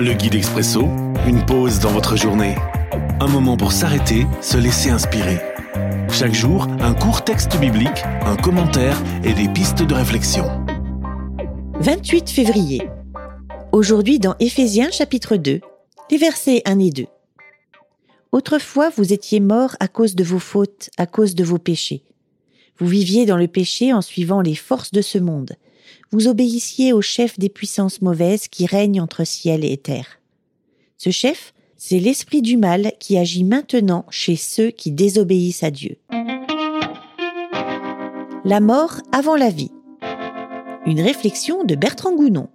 Le 0.00 0.12
guide 0.12 0.36
expresso, 0.36 0.82
une 1.26 1.44
pause 1.44 1.80
dans 1.80 1.90
votre 1.90 2.16
journée. 2.16 2.54
Un 3.18 3.26
moment 3.26 3.56
pour 3.56 3.72
s'arrêter, 3.72 4.28
se 4.40 4.56
laisser 4.56 4.90
inspirer. 4.90 5.40
Chaque 6.12 6.34
jour, 6.34 6.68
un 6.78 6.94
court 6.94 7.24
texte 7.24 7.58
biblique, 7.58 8.04
un 8.24 8.36
commentaire 8.36 8.96
et 9.24 9.32
des 9.32 9.48
pistes 9.48 9.82
de 9.82 9.94
réflexion. 9.94 10.44
28 11.80 12.30
février. 12.30 12.88
Aujourd'hui 13.72 14.20
dans 14.20 14.36
Éphésiens 14.38 14.92
chapitre 14.92 15.34
2, 15.34 15.60
les 16.12 16.16
versets 16.16 16.62
1 16.64 16.78
et 16.78 16.90
2. 16.90 17.06
Autrefois 18.30 18.90
vous 18.90 19.12
étiez 19.12 19.40
morts 19.40 19.74
à 19.80 19.88
cause 19.88 20.14
de 20.14 20.22
vos 20.22 20.38
fautes, 20.38 20.90
à 20.96 21.06
cause 21.06 21.34
de 21.34 21.42
vos 21.42 21.58
péchés. 21.58 22.04
Vous 22.78 22.86
viviez 22.86 23.26
dans 23.26 23.36
le 23.36 23.48
péché 23.48 23.92
en 23.92 24.00
suivant 24.00 24.42
les 24.42 24.54
forces 24.54 24.92
de 24.92 25.02
ce 25.02 25.18
monde. 25.18 25.56
Vous 26.10 26.26
obéissiez 26.26 26.92
au 26.94 27.02
chef 27.02 27.38
des 27.38 27.50
puissances 27.50 28.00
mauvaises 28.00 28.48
qui 28.48 28.64
règnent 28.64 29.00
entre 29.00 29.24
ciel 29.24 29.64
et 29.64 29.76
terre. 29.76 30.20
Ce 30.96 31.10
chef, 31.10 31.52
c'est 31.76 32.00
l'esprit 32.00 32.40
du 32.40 32.56
mal 32.56 32.92
qui 32.98 33.18
agit 33.18 33.44
maintenant 33.44 34.06
chez 34.10 34.34
ceux 34.34 34.70
qui 34.70 34.90
désobéissent 34.90 35.62
à 35.62 35.70
Dieu. 35.70 35.96
La 38.44 38.60
mort 38.60 39.02
avant 39.12 39.36
la 39.36 39.50
vie. 39.50 39.70
Une 40.86 41.00
réflexion 41.00 41.64
de 41.64 41.74
Bertrand 41.74 42.14
Gounon. 42.14 42.48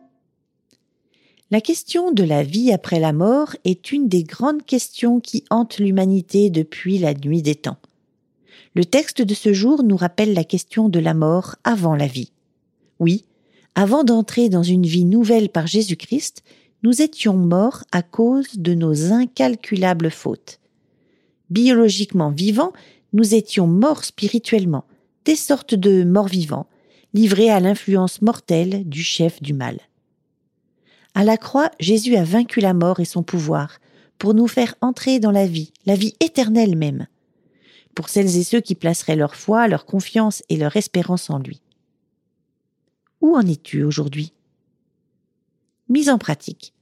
La 1.52 1.62
question 1.62 2.12
de 2.12 2.24
la 2.24 2.42
vie 2.42 2.74
après 2.74 3.00
la 3.00 3.14
mort 3.14 3.56
est 3.64 3.92
une 3.92 4.10
des 4.10 4.24
grandes 4.24 4.66
questions 4.66 5.20
qui 5.20 5.44
hantent 5.52 5.78
l'humanité 5.78 6.50
depuis 6.50 6.98
la 6.98 7.14
nuit 7.14 7.44
des 7.44 7.54
temps. 7.54 7.78
Le 8.74 8.84
texte 8.84 9.22
de 9.22 9.36
ce 9.36 9.54
jour 9.54 9.84
nous 9.84 9.96
rappelle 9.96 10.34
la 10.34 10.44
question 10.44 10.90
de 10.90 10.98
la 10.98 11.14
mort 11.14 11.56
avant 11.64 11.96
la 11.96 12.08
vie. 12.08 12.32
Oui, 13.00 13.26
avant 13.76 14.04
d'entrer 14.04 14.50
dans 14.50 14.64
une 14.64 14.86
vie 14.86 15.06
nouvelle 15.06 15.50
par 15.50 15.68
Jésus-Christ, 15.68 16.44
nous 16.84 17.02
étions 17.02 17.36
morts 17.36 17.84
à 17.92 18.02
cause 18.02 18.58
de 18.58 18.74
nos 18.74 19.12
incalculables 19.12 20.12
fautes. 20.12 20.60
Biologiquement 21.50 22.30
vivants, 22.30 22.74
nous 23.14 23.36
étions 23.36 23.68
morts 23.68 24.04
spirituellement, 24.04 24.86
des 25.26 25.36
sortes 25.36 25.76
de 25.76 26.04
morts 26.04 26.28
vivants, 26.28 26.68
livrés 27.14 27.50
à 27.50 27.60
l'influence 27.60 28.22
mortelle 28.22 28.88
du 28.88 29.04
chef 29.04 29.42
du 29.42 29.54
mal. 29.54 29.80
À 31.16 31.24
la 31.24 31.38
croix, 31.38 31.72
Jésus 31.80 32.16
a 32.16 32.24
vaincu 32.24 32.60
la 32.60 32.74
mort 32.74 33.00
et 33.00 33.06
son 33.06 33.24
pouvoir, 33.24 33.80
pour 34.18 34.34
nous 34.34 34.48
faire 34.48 34.76
entrer 34.82 35.20
dans 35.20 35.32
la 35.32 35.46
vie, 35.46 35.72
la 35.86 35.96
vie 35.96 36.16
éternelle 36.20 36.76
même 36.76 37.08
pour 37.94 38.10
celles 38.10 38.38
et 38.38 38.44
ceux 38.44 38.62
qui 38.62 38.76
placeraient 38.76 39.16
leur 39.16 39.36
foi, 39.36 39.68
leur 39.68 39.86
confiance 39.86 40.44
et 40.50 40.58
leur 40.58 40.76
espérance 40.76 41.30
en 41.30 41.40
lui. 41.40 41.62
Où 43.24 43.38
en 43.38 43.48
es-tu 43.48 43.84
aujourd'hui? 43.84 44.34
Mise 45.88 46.10
en 46.10 46.18
pratique. 46.18 46.74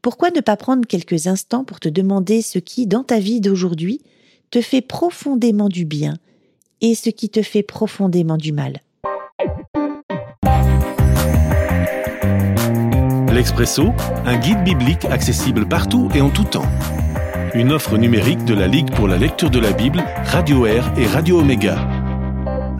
Pourquoi 0.00 0.30
ne 0.30 0.40
pas 0.40 0.56
prendre 0.56 0.86
quelques 0.86 1.26
instants 1.26 1.62
pour 1.62 1.78
te 1.78 1.90
demander 1.90 2.40
ce 2.40 2.58
qui, 2.58 2.86
dans 2.86 3.04
ta 3.04 3.20
vie 3.20 3.42
d'aujourd'hui, 3.42 4.00
te 4.50 4.62
fait 4.62 4.80
profondément 4.80 5.68
du 5.68 5.84
bien 5.84 6.16
et 6.80 6.94
ce 6.94 7.10
qui 7.10 7.28
te 7.28 7.42
fait 7.42 7.62
profondément 7.62 8.38
du 8.38 8.52
mal? 8.52 8.80
L'Expresso, 13.30 13.88
un 14.24 14.38
guide 14.38 14.64
biblique 14.64 15.04
accessible 15.04 15.68
partout 15.68 16.08
et 16.14 16.22
en 16.22 16.30
tout 16.30 16.44
temps 16.44 16.66
une 17.54 17.72
offre 17.72 17.96
numérique 17.96 18.44
de 18.44 18.52
la 18.52 18.66
Ligue 18.66 18.90
pour 18.94 19.08
la 19.08 19.16
lecture 19.16 19.48
de 19.48 19.58
la 19.58 19.72
Bible, 19.72 20.04
Radio 20.24 20.66
Air 20.66 20.92
et 20.98 21.06
Radio 21.06 21.40
Omega. 21.40 21.95